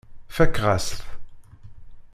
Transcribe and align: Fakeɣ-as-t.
Fakeɣ-as-t. 0.35 0.97